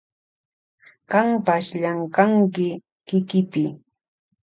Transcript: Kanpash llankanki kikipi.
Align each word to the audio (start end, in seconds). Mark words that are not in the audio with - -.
Kanpash 1.11 1.69
llankanki 1.81 2.67
kikipi. 3.07 3.63